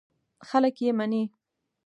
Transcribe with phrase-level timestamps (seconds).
[0.47, 1.23] خلک یې مني.